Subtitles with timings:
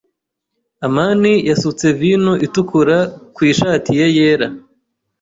[0.85, 2.97] amani yasutse vino itukura
[3.35, 4.47] ku ishati ye yera.